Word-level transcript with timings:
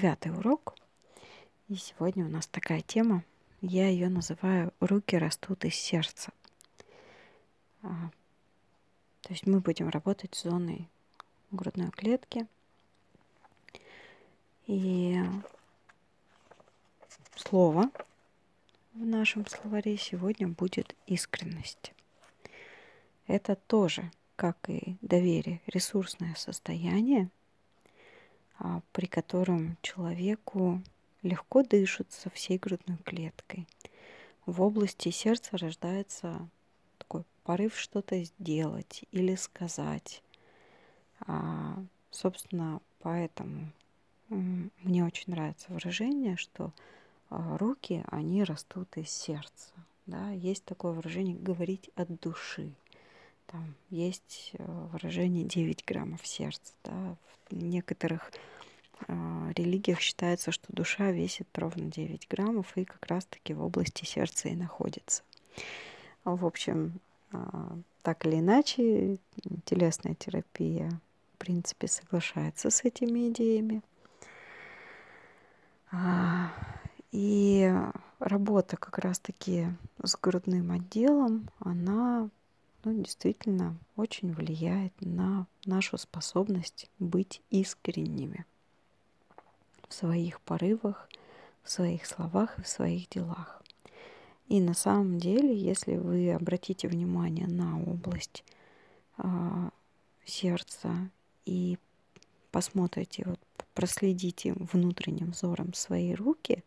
девятый 0.00 0.32
урок. 0.32 0.74
И 1.68 1.74
сегодня 1.74 2.24
у 2.24 2.28
нас 2.28 2.46
такая 2.46 2.80
тема. 2.80 3.22
Я 3.60 3.88
ее 3.88 4.08
называю 4.08 4.72
«Руки 4.80 5.18
растут 5.18 5.66
из 5.66 5.74
сердца». 5.74 6.32
А, 7.82 8.10
то 9.20 9.30
есть 9.30 9.46
мы 9.46 9.60
будем 9.60 9.90
работать 9.90 10.34
с 10.34 10.44
зоной 10.44 10.88
грудной 11.50 11.90
клетки. 11.90 12.46
И 14.66 15.18
слово 17.36 17.90
в 18.94 19.04
нашем 19.04 19.46
словаре 19.46 19.98
сегодня 19.98 20.48
будет 20.48 20.96
искренность. 21.06 21.92
Это 23.26 23.54
тоже 23.54 24.10
как 24.36 24.56
и 24.70 24.96
доверие, 25.02 25.60
ресурсное 25.66 26.34
состояние, 26.36 27.28
при 28.92 29.06
котором 29.06 29.76
человеку 29.82 30.82
легко 31.22 31.62
дышится 31.62 32.30
всей 32.30 32.58
грудной 32.58 32.98
клеткой. 32.98 33.66
В 34.46 34.62
области 34.62 35.10
сердца 35.10 35.56
рождается 35.56 36.48
такой 36.98 37.24
порыв 37.44 37.78
что-то 37.78 38.22
сделать 38.22 39.04
или 39.12 39.34
сказать. 39.34 40.22
А, 41.26 41.82
собственно, 42.10 42.80
поэтому 43.00 43.70
мне 44.28 45.04
очень 45.04 45.32
нравится 45.32 45.66
выражение, 45.72 46.36
что 46.36 46.72
а, 47.28 47.58
руки, 47.58 48.04
они 48.08 48.44
растут 48.44 48.96
из 48.96 49.10
сердца. 49.10 49.72
Да? 50.06 50.30
Есть 50.30 50.64
такое 50.64 50.92
выражение 50.92 51.36
«говорить 51.36 51.90
от 51.96 52.20
души». 52.20 52.72
Там 53.50 53.74
есть 53.88 54.52
э, 54.58 54.64
выражение 54.92 55.44
9 55.44 55.84
граммов 55.84 56.24
сердца. 56.24 56.72
Да? 56.84 57.16
В 57.48 57.56
некоторых 57.56 58.30
э, 59.08 59.52
религиях 59.56 59.98
считается, 60.00 60.52
что 60.52 60.66
душа 60.68 61.10
весит 61.10 61.48
ровно 61.58 61.90
9 61.90 62.28
граммов 62.28 62.76
и 62.76 62.84
как 62.84 63.04
раз-таки 63.06 63.52
в 63.52 63.64
области 63.64 64.04
сердца 64.04 64.48
и 64.48 64.54
находится. 64.54 65.24
В 66.24 66.46
общем, 66.46 67.00
э, 67.32 67.38
так 68.02 68.24
или 68.24 68.38
иначе, 68.38 69.18
телесная 69.64 70.14
терапия, 70.14 70.88
в 71.34 71.38
принципе, 71.38 71.88
соглашается 71.88 72.70
с 72.70 72.84
этими 72.84 73.30
идеями. 73.30 73.82
А, 75.90 76.52
и 77.10 77.68
работа 78.20 78.76
как 78.76 78.98
раз-таки 78.98 79.66
с 80.00 80.16
грудным 80.16 80.70
отделом, 80.70 81.48
она 81.58 82.30
ну, 82.84 83.02
действительно 83.02 83.76
очень 83.96 84.32
влияет 84.32 84.92
на 85.00 85.46
нашу 85.64 85.98
способность 85.98 86.90
быть 86.98 87.42
искренними 87.50 88.46
в 89.88 89.94
своих 89.94 90.40
порывах, 90.40 91.08
в 91.62 91.70
своих 91.70 92.06
словах 92.06 92.58
и 92.58 92.62
в 92.62 92.68
своих 92.68 93.08
делах. 93.08 93.62
И 94.48 94.60
на 94.60 94.74
самом 94.74 95.18
деле, 95.18 95.56
если 95.56 95.96
вы 95.96 96.32
обратите 96.32 96.88
внимание 96.88 97.46
на 97.46 97.80
область 97.80 98.44
э, 99.18 99.22
сердца 100.24 101.10
и 101.44 101.78
посмотрите, 102.50 103.24
вот, 103.26 103.40
проследите 103.74 104.54
внутренним 104.54 105.30
взором 105.30 105.74
свои 105.74 106.14
руки, 106.14 106.64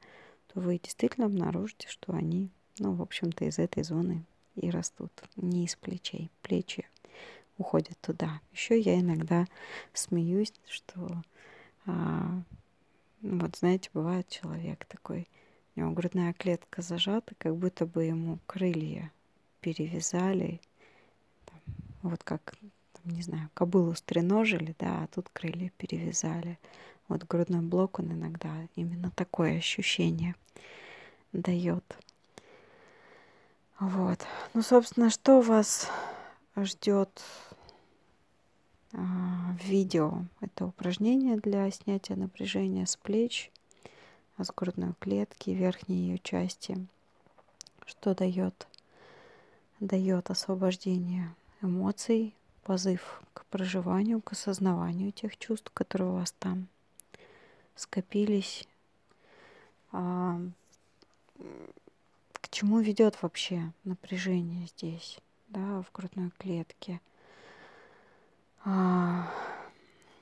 то 0.54 0.62
вы 0.62 0.80
действительно 0.80 1.26
обнаружите, 1.26 1.88
что 1.90 2.14
они, 2.14 2.50
ну, 2.80 2.94
в 2.94 3.02
общем-то, 3.02 3.46
из 3.46 3.60
этой 3.60 3.84
зоны 3.84 4.24
и 4.56 4.70
растут 4.70 5.12
не 5.36 5.66
из 5.66 5.76
плечей. 5.76 6.32
Плечи 6.42 6.88
уходят 7.58 7.98
туда. 8.02 8.42
Еще 8.52 8.80
я 8.80 9.00
иногда 9.00 9.46
смеюсь, 9.94 10.54
что 10.68 11.24
а, 11.86 12.42
вот 13.22 13.56
знаете, 13.56 13.90
бывает 13.94 14.28
человек 14.30 14.86
такой, 14.86 15.28
у 15.76 15.80
него 15.80 15.92
грудная 15.92 16.34
клетка 16.34 16.82
зажата, 16.82 17.34
как 17.38 17.56
будто 17.56 17.86
бы 17.86 18.04
ему 18.04 18.40
крылья 18.46 19.12
перевязали, 19.62 20.60
там, 21.46 21.60
вот 22.02 22.24
как, 22.24 22.54
там, 22.92 23.14
не 23.14 23.22
знаю, 23.22 23.50
кобылу 23.54 23.96
стреножили, 23.96 24.76
да, 24.78 25.04
а 25.04 25.08
тут 25.08 25.30
крылья 25.30 25.72
перевязали. 25.78 26.60
Вот 27.08 27.24
грудной 27.26 27.62
блок, 27.62 28.00
он 28.00 28.14
иногда 28.14 28.68
именно 28.76 29.12
такое 29.12 29.58
ощущение 29.58 30.36
дает. 31.32 31.98
Вот. 33.80 34.20
Ну, 34.54 34.62
собственно, 34.62 35.10
что 35.10 35.42
вас 35.42 35.90
ждет 36.56 37.22
а, 38.94 38.98
в 39.60 39.66
видео? 39.66 40.24
Это 40.42 40.66
упражнение 40.66 41.38
для 41.38 41.70
снятия 41.72 42.16
напряжения 42.16 42.86
с 42.86 42.96
плеч, 42.96 43.52
с 44.38 44.52
грудной 44.52 44.94
клетки, 45.00 45.50
верхней 45.50 45.98
ее 45.98 46.20
части. 46.20 46.88
Что 47.86 48.16
дает? 48.16 48.68
Дает 49.80 50.30
освобождение 50.30 51.34
эмоций, 51.62 52.36
позыв 52.64 53.22
к 53.34 53.46
проживанию, 53.46 54.22
к 54.22 54.32
осознаванию 54.32 55.12
тех 55.12 55.38
чувств, 55.38 55.72
которые 55.74 56.10
у 56.10 56.14
вас 56.16 56.32
там 56.34 56.68
скопились. 57.76 58.68
Чему 62.54 62.82
ведет 62.82 63.20
вообще 63.24 63.74
напряжение 63.84 64.68
здесь, 64.68 65.18
да, 65.48 65.82
в 65.82 65.92
грудной 65.92 66.30
клетке? 66.38 67.02
А, 68.64 69.28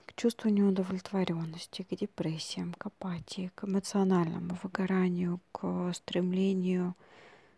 к 0.06 0.14
чувству 0.16 0.50
неудовлетворенности, 0.50 1.81
к 1.81 1.94
депрессиям, 1.94 2.74
к 2.74 2.86
апатии, 2.86 3.52
к 3.53 3.66
эмоциональному 3.66 4.58
выгоранию, 4.64 5.41
к 5.52 5.91
стремлению 5.94 6.96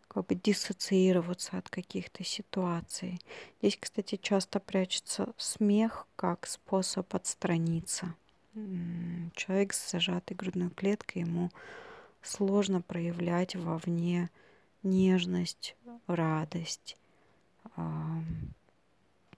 как 0.08 0.26
бы 0.26 0.34
диссоциироваться 0.34 1.60
от 1.60 1.70
каких-то 1.70 2.24
ситуаций. 2.24 3.22
Здесь, 3.62 3.78
кстати, 3.80 4.16
часто 4.16 4.60
прячется 4.60 5.34
смех 5.38 6.08
как 6.16 6.48
способ 6.48 7.14
отстраниться. 7.14 8.16
Человек 9.36 9.72
с 9.72 9.92
зажатой 9.92 10.36
грудной 10.36 10.72
клеткой, 10.72 11.22
ему 11.22 11.52
сложно 12.24 12.82
проявлять 12.82 13.56
вовне 13.56 14.32
нежность, 14.84 15.76
радость, 16.08 16.98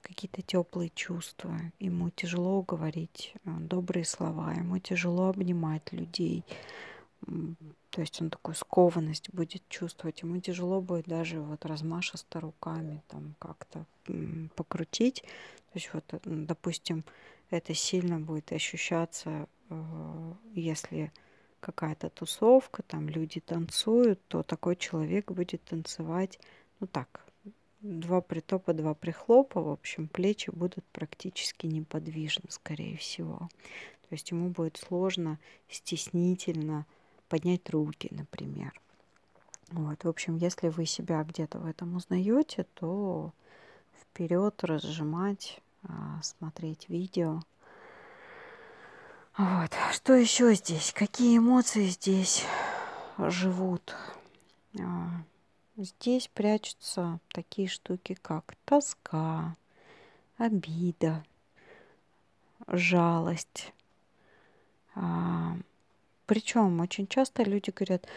какие-то 0.06 0.42
теплые 0.42 0.92
чувства. 0.94 1.60
Ему 1.80 2.10
тяжело 2.12 2.62
говорить 2.62 3.34
э, 3.34 3.50
добрые 3.60 4.06
слова, 4.06 4.54
ему 4.54 4.78
тяжело 4.78 5.30
обнимать 5.30 5.92
людей. 5.92 6.44
То 7.90 8.02
есть 8.02 8.22
он 8.22 8.30
такую 8.30 8.56
скованность 8.56 9.30
будет 9.34 9.64
чувствовать. 9.68 10.22
Ему 10.22 10.40
тяжело 10.40 10.80
будет 10.82 11.06
даже 11.06 11.40
вот 11.42 11.66
размашисто 11.66 12.40
руками 12.40 13.02
там 13.08 13.36
как-то 13.40 13.86
покрутить. 14.56 15.22
То 15.22 15.80
есть 15.80 15.90
вот, 15.94 16.04
допустим, 16.24 17.04
это 17.50 17.74
сильно 17.74 18.20
будет 18.20 18.52
ощущаться, 18.52 19.48
э, 19.70 20.34
если 20.54 21.12
какая-то 21.66 22.10
тусовка, 22.12 22.84
там 22.84 23.10
люди 23.10 23.40
танцуют, 23.40 24.20
то 24.28 24.44
такой 24.44 24.76
человек 24.76 25.32
будет 25.32 25.64
танцевать, 25.64 26.40
ну 26.80 26.86
так, 26.86 27.26
два 27.82 28.22
притопа, 28.22 28.74
два 28.74 28.94
прихлопа, 28.94 29.62
в 29.62 29.70
общем, 29.70 30.08
плечи 30.08 30.52
будут 30.52 30.86
практически 30.92 31.66
неподвижны, 31.66 32.46
скорее 32.50 32.98
всего. 32.98 33.50
То 34.04 34.12
есть 34.12 34.30
ему 34.30 34.50
будет 34.50 34.78
сложно, 34.78 35.40
стеснительно 35.68 36.86
поднять 37.30 37.68
руки, 37.72 38.10
например. 38.12 38.80
Вот, 39.72 40.04
в 40.04 40.08
общем, 40.08 40.38
если 40.38 40.68
вы 40.70 40.86
себя 40.86 41.24
где-то 41.24 41.58
в 41.58 41.66
этом 41.66 41.96
узнаете, 41.96 42.68
то 42.76 43.34
вперед 44.00 44.64
разжимать, 44.64 45.60
а, 45.82 46.22
смотреть 46.22 46.90
видео– 46.90 47.42
вот. 49.38 49.72
Что 49.94 50.14
еще 50.14 50.54
здесь? 50.54 50.94
Какие 50.94 51.38
эмоции 51.38 51.88
здесь 51.88 52.46
живут? 53.18 53.96
А, 54.80 55.10
здесь 55.78 56.30
прячутся 56.34 57.20
такие 57.30 57.68
штуки, 57.68 58.18
как 58.22 58.56
тоска, 58.66 59.56
обида, 60.38 61.24
жалость. 62.68 63.74
А, 64.96 65.58
Причем 66.26 66.80
очень 66.80 67.08
часто 67.08 67.44
люди 67.44 67.72
говорят, 67.72 68.08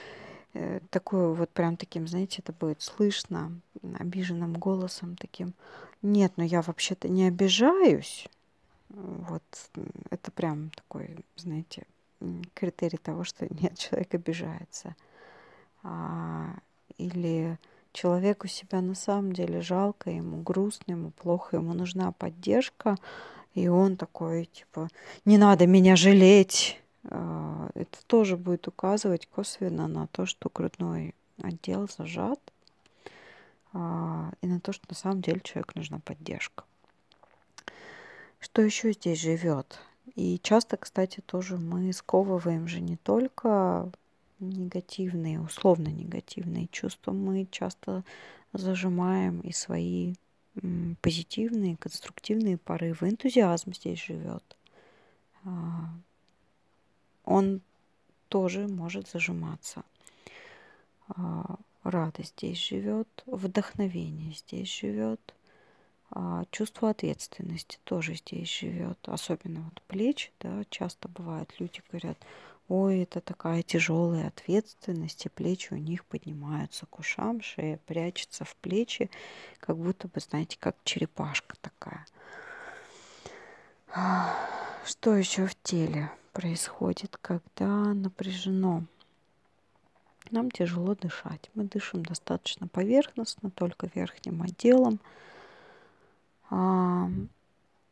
э, 0.55 0.81
такое 0.91 1.29
вот 1.35 1.51
прям 1.51 1.77
таким, 1.77 2.07
знаете, 2.09 2.43
это 2.43 2.53
будет 2.53 2.81
слышно 2.83 3.61
обиженным 3.99 4.55
голосом 4.55 5.17
таким. 5.17 5.55
Нет, 6.03 6.33
ну 6.37 6.45
я 6.45 6.63
вообще-то 6.63 7.09
не 7.09 7.27
обижаюсь. 7.27 8.29
Вот 8.91 9.43
это 10.11 10.31
прям 10.33 10.71
такой, 10.71 11.17
знаете, 11.37 11.87
критерий 12.55 12.99
того, 12.99 13.25
что 13.25 13.47
нет, 13.63 13.79
человек 13.79 14.15
обижается. 14.15 14.95
А, 15.83 16.55
или 16.97 17.59
человеку 17.93 18.49
себя 18.49 18.81
на 18.81 18.95
самом 18.95 19.33
деле 19.33 19.61
жалко, 19.61 20.11
ему 20.11 20.43
грустно, 20.43 20.93
ему 20.93 21.11
плохо, 21.11 21.57
ему 21.57 21.73
нужна 21.75 22.13
поддержка, 22.13 22.97
и 23.55 23.69
он 23.69 23.97
такой, 23.97 24.47
типа, 24.47 24.89
не 25.25 25.39
надо 25.39 25.67
меня 25.67 25.97
жалеть. 25.97 26.81
А, 27.05 27.71
это 27.75 27.99
тоже 28.07 28.37
будет 28.37 28.69
указывать 28.69 29.27
косвенно 29.27 29.89
на 29.89 30.07
то, 30.09 30.27
что 30.27 30.51
грудной 30.53 31.15
отдел 31.43 31.89
зажат, 31.89 32.41
а, 33.73 34.33
и 34.43 34.47
на 34.47 34.61
то, 34.61 34.73
что 34.73 34.85
на 34.89 34.97
самом 34.97 35.23
деле 35.23 35.41
человеку 35.41 35.73
нужна 35.77 36.01
поддержка. 36.01 36.65
Что 38.39 38.63
еще 38.63 38.93
здесь 38.93 39.21
живет? 39.21 39.81
И 40.15 40.39
часто, 40.43 40.77
кстати, 40.77 41.21
тоже 41.21 41.59
мы 41.59 41.93
сковываем 41.93 42.67
же 42.69 42.81
не 42.81 42.97
только 42.97 43.91
негативные, 44.41 45.41
условно 45.41 45.89
негативные 45.89 46.69
чувства, 46.69 47.13
мы 47.13 47.47
часто 47.51 48.05
зажимаем 48.53 49.41
и 49.41 49.53
свои 49.53 50.15
позитивные, 51.03 51.77
конструктивные 51.77 52.57
порывы. 52.59 53.11
Энтузиазм 53.11 53.75
здесь 53.75 54.03
живет. 54.03 54.43
А, 55.45 55.89
он 57.25 57.61
тоже 58.29 58.67
может 58.67 59.09
зажиматься. 59.09 59.85
А, 61.09 61.57
радость 61.85 62.35
здесь 62.39 62.59
живет, 62.59 63.09
вдохновение 63.27 64.33
здесь 64.33 64.69
живет, 64.69 65.21
а, 66.11 66.45
чувство 66.51 66.91
ответственности 66.91 67.79
тоже 67.85 68.15
здесь 68.15 68.51
живет. 68.61 68.99
Особенно 69.07 69.61
вот 69.63 69.83
плечи, 69.83 70.31
да, 70.41 70.65
часто 70.71 71.09
бывает, 71.09 71.53
люди 71.59 71.83
говорят, 71.91 72.19
ой, 72.69 73.01
это 73.01 73.21
такая 73.21 73.63
тяжелая 73.63 74.29
ответственность, 74.29 75.27
и 75.27 75.29
плечи 75.29 75.73
у 75.73 75.77
них 75.77 76.05
поднимаются 76.05 76.87
к 76.87 76.99
ушам, 76.99 77.41
шея 77.43 77.79
прячется 77.87 78.45
в 78.45 78.55
плечи, 78.57 79.11
как 79.61 79.77
будто 79.77 80.09
бы, 80.09 80.21
знаете, 80.21 80.57
как 80.61 80.77
черепашка 80.85 81.57
такая. 81.61 82.07
Что 84.85 85.15
еще 85.15 85.47
в 85.47 85.55
теле 85.63 86.11
происходит, 86.33 87.17
когда 87.21 87.67
напряжено? 87.95 88.85
Нам 90.31 90.51
тяжело 90.51 90.95
дышать. 90.95 91.51
Мы 91.55 91.65
дышим 91.65 92.05
достаточно 92.05 92.69
поверхностно, 92.69 93.51
только 93.51 93.91
верхним 93.95 94.43
отделом. 94.43 95.01
А, 96.51 97.09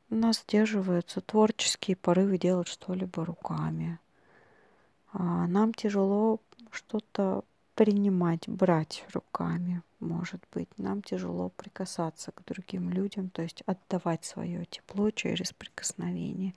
у 0.08 0.14
нас 0.14 0.40
сдерживаются 0.40 1.20
творческие 1.20 1.96
порывы 1.96 2.38
делать 2.38 2.68
что-либо 2.68 3.24
руками. 3.24 3.98
А, 5.12 5.46
нам 5.46 5.74
тяжело 5.74 6.40
что-то 6.70 7.44
принимать, 7.74 8.48
брать 8.48 9.04
руками, 9.12 9.82
может 10.00 10.40
быть. 10.52 10.68
Нам 10.78 11.02
тяжело 11.02 11.50
прикасаться 11.50 12.32
к 12.32 12.42
другим 12.44 12.90
людям, 12.90 13.28
то 13.30 13.42
есть 13.42 13.62
отдавать 13.66 14.24
свое 14.24 14.64
тепло 14.66 15.10
через 15.10 15.52
прикосновение. 15.52 16.54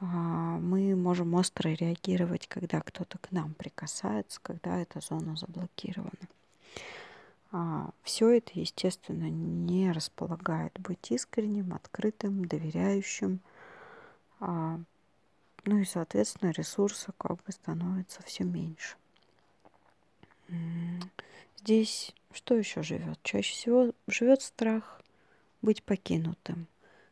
А, 0.00 0.04
мы 0.06 0.96
можем 0.96 1.34
остро 1.34 1.68
реагировать, 1.68 2.48
когда 2.48 2.80
кто-то 2.80 3.18
к 3.18 3.30
нам 3.32 3.52
прикасается, 3.54 4.40
когда 4.42 4.78
эта 4.78 5.00
зона 5.00 5.36
заблокирована. 5.36 6.28
А, 7.52 7.90
Все 8.02 8.28
это, 8.30 8.52
естественно, 8.54 9.28
не 9.28 9.92
располагает 9.92 10.78
быть 10.80 11.10
искренним, 11.10 11.74
открытым, 11.74 12.44
доверяющим. 12.44 13.40
А, 14.40 14.78
ну 15.64 15.78
и, 15.78 15.84
соответственно, 15.84 16.50
ресурса 16.50 17.12
как 17.18 17.42
бы 17.42 17.52
становится 17.52 18.22
все 18.22 18.44
меньше. 18.44 18.96
Здесь 21.58 22.14
что 22.32 22.54
еще 22.54 22.82
живет? 22.82 23.18
Чаще 23.22 23.52
всего 23.52 23.92
живет 24.06 24.42
страх 24.42 25.00
быть 25.62 25.82
покинутым, 25.82 26.66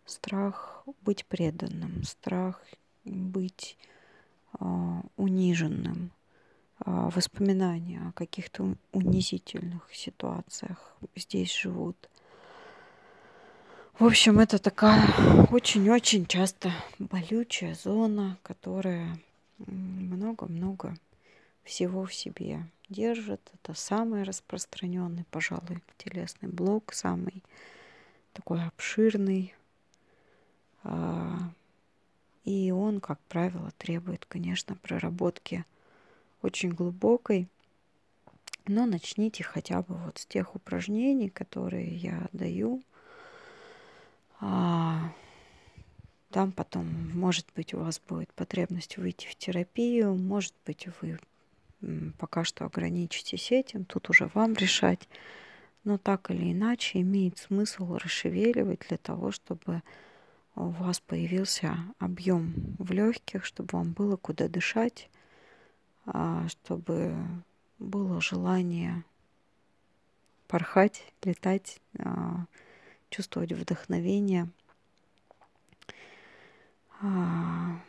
страх 0.05 0.84
быть 1.02 1.26
преданным, 1.26 2.05
страх 2.05 2.62
быть 3.05 3.76
э, 4.61 4.64
униженным, 5.17 6.12
воспоминания 6.85 8.01
о 8.09 8.13
каких-то 8.13 8.75
унизительных 8.93 9.89
ситуациях 9.93 10.97
здесь 11.17 11.55
живут. 11.55 11.97
В 13.99 14.05
общем, 14.05 14.39
это 14.39 14.59
такая 14.59 15.09
очень-очень 15.51 16.27
часто 16.27 16.71
болючая 16.99 17.75
зона, 17.75 18.39
которая 18.43 19.19
много-много 19.59 20.97
всего 21.65 22.05
в 22.05 22.15
себе 22.15 22.65
держит. 22.89 23.41
Это 23.55 23.75
самый 23.75 24.23
распространенный, 24.23 25.25
пожалуй, 25.31 25.83
телесный 25.97 26.49
блок, 26.49 26.93
самый 26.93 27.43
такой 28.33 28.63
обширный. 28.63 29.55
А, 30.85 31.37
и 32.45 32.71
он, 32.71 33.01
как 33.01 33.19
правило, 33.29 33.73
требует, 33.79 34.25
конечно, 34.27 34.77
проработки 34.77 35.65
очень 36.43 36.70
глубокой. 36.70 37.49
Но 38.67 38.85
начните 38.87 39.44
хотя 39.44 39.82
бы 39.82 39.94
вот 39.94 40.19
с 40.19 40.26
тех 40.26 40.55
упражнений, 40.55 41.31
которые 41.31 41.96
я 41.96 42.29
даю. 42.32 42.82
А, 44.40 45.12
там 46.31 46.52
потом, 46.52 46.87
может 47.14 47.46
быть, 47.56 47.73
у 47.73 47.79
вас 47.79 48.00
будет 48.06 48.32
потребность 48.35 48.99
выйти 48.99 49.26
в 49.26 49.37
терапию, 49.37 50.14
может 50.14 50.55
быть, 50.67 50.87
вы 51.00 51.19
пока 52.19 52.44
что 52.44 52.64
ограничитесь 52.64 53.52
этим, 53.52 53.84
тут 53.84 54.11
уже 54.11 54.31
вам 54.34 54.55
решать. 54.55 55.08
Но 55.84 55.96
так 55.96 56.31
или 56.31 56.52
иначе 56.52 57.00
имеет 57.00 57.38
смысл 57.38 57.96
расшевеливать 57.96 58.81
для 58.88 58.99
того, 58.99 59.31
чтобы 59.31 59.82
у 60.55 60.69
вас 60.69 61.00
появился 61.00 61.76
объем 61.99 62.52
в 62.79 62.93
легких, 62.93 63.44
чтобы 63.44 63.69
вам 63.73 63.93
было 63.93 64.17
куда 64.17 64.49
дышать, 64.49 65.08
чтобы 66.49 67.14
было 67.78 68.20
желание 68.20 69.05
порхать, 70.49 71.05
летать, 71.22 71.81
а, 71.99 72.46
чувствовать 73.10 73.52
вдохновение. 73.52 74.49
А, 77.00 77.81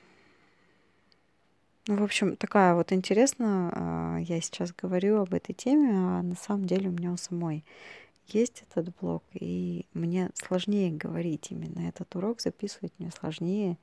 ну, 1.87 1.95
в 1.95 2.03
общем, 2.03 2.35
такая 2.35 2.75
вот 2.75 2.91
интересная, 2.91 3.71
а, 3.73 4.17
я 4.19 4.39
сейчас 4.41 4.73
говорю 4.73 5.21
об 5.21 5.33
этой 5.33 5.53
теме, 5.53 5.89
а 5.91 6.21
на 6.21 6.35
самом 6.35 6.67
деле 6.67 6.89
у 6.89 6.91
меня 6.91 7.11
у 7.11 7.17
самой 7.17 7.63
есть 8.27 8.63
этот 8.69 8.95
блог, 8.99 9.23
и 9.33 9.85
мне 9.93 10.29
сложнее 10.35 10.91
говорить 10.91 11.47
именно 11.49 11.87
этот 11.87 12.15
урок, 12.15 12.41
записывать 12.41 12.93
мне 12.99 13.09
сложнее. 13.11 13.77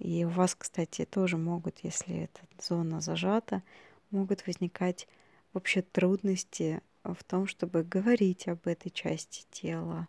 И 0.00 0.24
у 0.24 0.30
вас, 0.30 0.54
кстати, 0.54 1.04
тоже 1.04 1.36
могут, 1.36 1.80
если 1.82 2.24
эта 2.24 2.40
зона 2.60 3.00
зажата, 3.02 3.62
могут 4.10 4.46
возникать 4.46 5.06
вообще 5.52 5.82
трудности 5.82 6.80
в 7.04 7.22
том, 7.22 7.46
чтобы 7.46 7.84
говорить 7.84 8.48
об 8.48 8.66
этой 8.66 8.90
части 8.90 9.44
тела, 9.50 10.08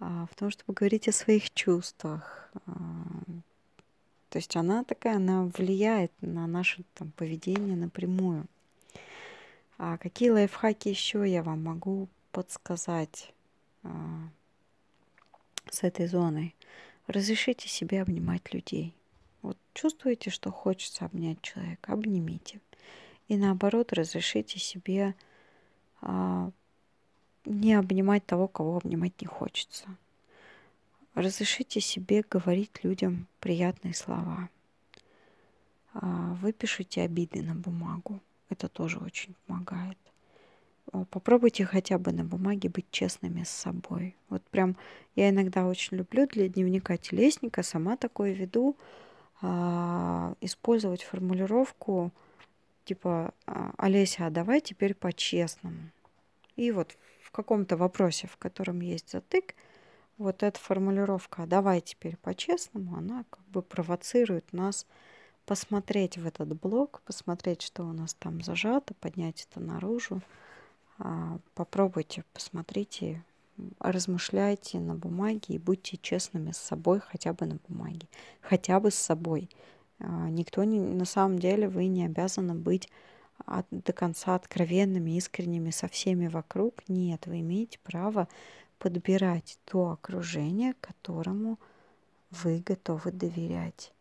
а, 0.00 0.26
в 0.30 0.34
том, 0.34 0.50
чтобы 0.50 0.74
говорить 0.74 1.08
о 1.08 1.12
своих 1.12 1.52
чувствах, 1.54 2.50
а, 2.66 2.72
то 4.28 4.38
есть 4.38 4.56
она 4.56 4.82
такая, 4.82 5.16
она 5.16 5.44
влияет 5.44 6.10
на 6.20 6.46
наше 6.46 6.84
там, 6.94 7.12
поведение 7.12 7.76
напрямую. 7.76 8.46
А 9.78 9.98
какие 9.98 10.30
лайфхаки 10.30 10.88
еще 10.88 11.30
я 11.30 11.42
вам 11.42 11.62
могу 11.62 12.08
подсказать 12.32 13.32
а, 13.84 13.90
с 15.70 15.84
этой 15.84 16.06
зоной? 16.08 16.56
Разрешите 17.06 17.68
себе 17.68 18.02
обнимать 18.02 18.52
людей. 18.52 18.94
Вот 19.42 19.58
чувствуете, 19.74 20.30
что 20.30 20.50
хочется 20.50 21.04
обнять 21.04 21.42
человека, 21.42 21.92
обнимите. 21.92 22.60
И 23.28 23.36
наоборот, 23.36 23.92
разрешите 23.92 24.58
себе 24.58 25.14
а, 26.00 26.50
не 27.44 27.74
обнимать 27.74 28.24
того, 28.24 28.48
кого 28.48 28.76
обнимать 28.76 29.20
не 29.20 29.26
хочется. 29.26 29.86
Разрешите 31.14 31.80
себе 31.80 32.24
говорить 32.28 32.84
людям 32.84 33.26
приятные 33.40 33.94
слова. 33.94 34.48
А, 35.94 36.34
выпишите 36.40 37.02
обиды 37.02 37.42
на 37.42 37.54
бумагу. 37.54 38.20
Это 38.48 38.68
тоже 38.68 38.98
очень 38.98 39.34
помогает. 39.46 39.98
Попробуйте 41.10 41.64
хотя 41.64 41.98
бы 41.98 42.12
на 42.12 42.24
бумаге 42.24 42.68
быть 42.68 42.90
честными 42.90 43.44
с 43.44 43.48
собой. 43.48 44.14
Вот 44.28 44.42
прям 44.44 44.76
я 45.16 45.30
иногда 45.30 45.66
очень 45.66 45.96
люблю 45.96 46.26
для 46.26 46.48
дневника 46.48 46.96
телесника, 46.96 47.62
сама 47.62 47.96
такое 47.96 48.32
веду, 48.32 48.76
использовать 49.42 51.02
формулировку 51.02 52.12
типа 52.84 53.34
«А, 53.46 53.72
«Олеся, 53.76 54.26
а 54.26 54.30
давай 54.30 54.60
теперь 54.60 54.94
по-честному». 54.94 55.90
И 56.56 56.70
вот 56.70 56.96
в 57.22 57.30
каком-то 57.32 57.76
вопросе, 57.76 58.28
в 58.28 58.36
котором 58.36 58.80
есть 58.80 59.10
затык– 59.10 59.54
вот 60.22 60.42
эта 60.42 60.58
формулировка 60.58 61.46
«давай 61.46 61.80
теперь 61.80 62.16
по-честному», 62.16 62.96
она 62.96 63.24
как 63.30 63.44
бы 63.46 63.62
провоцирует 63.62 64.52
нас 64.52 64.86
посмотреть 65.46 66.18
в 66.18 66.26
этот 66.26 66.48
блок, 66.60 67.02
посмотреть, 67.04 67.62
что 67.62 67.84
у 67.84 67.92
нас 67.92 68.14
там 68.14 68.42
зажато, 68.42 68.94
поднять 68.94 69.48
это 69.50 69.60
наружу. 69.60 70.22
А, 70.98 71.38
попробуйте, 71.54 72.24
посмотрите, 72.32 73.24
размышляйте 73.78 74.80
на 74.80 74.94
бумаге 74.94 75.54
и 75.54 75.58
будьте 75.58 75.96
честными 75.96 76.52
с 76.52 76.58
собой 76.58 77.00
хотя 77.00 77.32
бы 77.32 77.46
на 77.46 77.58
бумаге, 77.68 78.08
хотя 78.40 78.80
бы 78.80 78.90
с 78.90 78.94
собой. 78.96 79.50
А, 79.98 80.28
никто 80.30 80.64
не, 80.64 80.80
на 80.80 81.04
самом 81.04 81.38
деле 81.38 81.68
вы 81.68 81.86
не 81.86 82.04
обязаны 82.04 82.54
быть 82.54 82.88
от, 83.46 83.66
до 83.70 83.92
конца 83.92 84.34
откровенными, 84.34 85.16
искренними 85.16 85.70
со 85.70 85.88
всеми 85.88 86.28
вокруг. 86.28 86.88
Нет, 86.88 87.26
вы 87.26 87.40
имеете 87.40 87.78
право 87.82 88.28
подбирать 88.78 89.58
то 89.64 89.90
окружение, 89.90 90.74
которому 90.80 91.58
вы 92.30 92.62
готовы 92.64 93.12
доверять. 93.12 93.92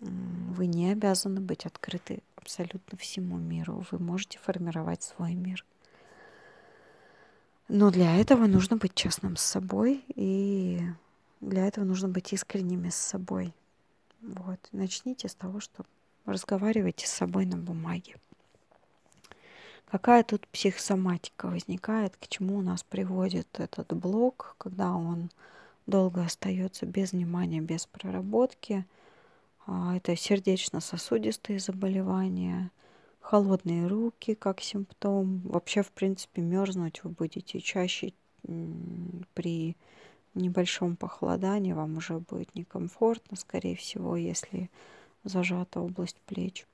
Вы 0.00 0.66
не 0.66 0.90
обязаны 0.90 1.40
быть 1.40 1.66
открыты 1.66 2.22
абсолютно 2.36 2.98
всему 2.98 3.38
миру. 3.38 3.84
Вы 3.90 3.98
можете 3.98 4.38
формировать 4.38 5.02
свой 5.02 5.34
мир. 5.34 5.64
Но 7.68 7.90
для 7.90 8.16
этого 8.16 8.46
нужно 8.46 8.76
быть 8.76 8.94
честным 8.94 9.36
с 9.36 9.42
собой, 9.42 10.04
и 10.14 10.80
для 11.40 11.66
этого 11.66 11.84
нужно 11.84 12.08
быть 12.08 12.32
искренними 12.32 12.90
с 12.90 12.96
собой. 12.96 13.54
Вот. 14.20 14.58
Начните 14.72 15.28
с 15.28 15.34
того, 15.34 15.60
что 15.60 15.84
разговаривайте 16.26 17.06
с 17.06 17.10
собой 17.10 17.46
на 17.46 17.56
бумаге. 17.56 18.16
Какая 19.90 20.24
тут 20.24 20.46
психосоматика 20.48 21.46
возникает, 21.46 22.16
к 22.16 22.26
чему 22.26 22.56
у 22.56 22.62
нас 22.62 22.82
приводит 22.82 23.46
этот 23.60 23.92
блок, 23.92 24.56
когда 24.58 24.92
он 24.92 25.30
долго 25.86 26.24
остается 26.24 26.86
без 26.86 27.12
внимания, 27.12 27.60
без 27.60 27.86
проработки. 27.86 28.84
А, 29.66 29.96
это 29.96 30.16
сердечно-сосудистые 30.16 31.58
заболевания, 31.58 32.70
холодные 33.24 33.86
руки 33.86 34.34
как 34.34 34.60
симптом. 34.60 35.40
Вообще, 35.44 35.82
в 35.82 35.90
принципе, 35.92 36.42
мерзнуть 36.42 37.02
вы 37.02 37.10
будете 37.10 37.58
чаще 37.58 38.12
при 39.32 39.76
небольшом 40.34 40.94
похолодании. 40.96 41.72
Вам 41.72 41.96
уже 41.96 42.18
будет 42.18 42.54
некомфортно, 42.54 43.38
скорее 43.38 43.76
всего, 43.76 44.16
если 44.16 44.70
зажата 45.24 45.80
область 45.80 46.20
плеч. 46.26 46.66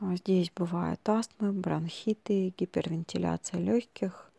А, 0.00 0.16
здесь 0.16 0.50
бывают 0.50 1.08
астмы, 1.08 1.52
бронхиты, 1.52 2.52
гипервентиляция 2.58 3.60
легких. 3.60 4.32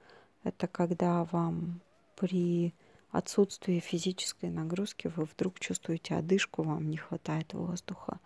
Это 0.44 0.68
когда 0.68 1.24
вам 1.32 1.80
при 2.18 2.74
отсутствии 3.12 3.80
физической 3.80 4.50
нагрузки 4.50 5.08
вы 5.08 5.24
вдруг 5.24 5.58
чувствуете 5.60 6.16
одышку, 6.16 6.64
вам 6.64 6.90
не 6.90 6.98
хватает 6.98 7.54
воздуха. 7.54 8.20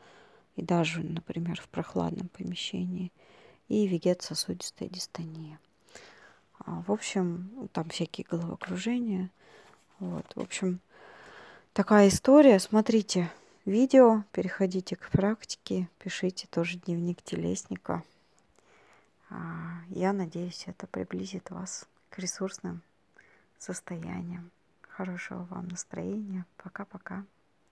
И 0.55 0.61
даже, 0.61 1.01
например, 1.01 1.59
в 1.59 1.67
прохладном 1.67 2.29
помещении. 2.29 3.11
И 3.67 3.87
вегет-сосудистая 3.87 4.89
дистония. 4.89 5.59
А, 6.59 6.83
в 6.85 6.91
общем, 6.91 7.69
там 7.71 7.89
всякие 7.89 8.25
головокружения. 8.29 9.29
Вот, 9.99 10.25
в 10.35 10.39
общем, 10.39 10.79
такая 11.73 12.09
история. 12.09 12.59
Смотрите, 12.59 13.31
видео, 13.65 14.23
переходите 14.31 14.95
к 14.95 15.09
практике, 15.09 15.89
пишите 15.99 16.47
тоже 16.47 16.77
дневник 16.77 17.21
телесника. 17.21 18.03
А, 19.29 19.81
я 19.89 20.13
надеюсь, 20.13 20.65
это 20.67 20.87
приблизит 20.87 21.49
вас 21.49 21.87
к 22.09 22.19
ресурсным 22.19 22.81
состояниям. 23.57 24.51
Хорошего 24.81 25.47
вам 25.49 25.67
настроения. 25.69 26.45
Пока-пока. 26.57 27.25